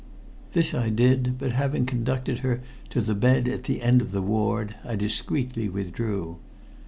[0.53, 4.21] This I did, but having conducted her to the bed at the end of the
[4.23, 6.37] ward I discreetly withdrew.